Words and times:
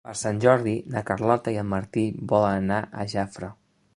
Per 0.07 0.13
Sant 0.19 0.37
Jordi 0.43 0.71
na 0.93 1.03
Carlota 1.09 1.53
i 1.57 1.59
en 1.63 1.69
Martí 1.75 2.05
volen 2.33 2.57
anar 2.65 2.83
a 3.05 3.09
Jafre. 3.15 3.51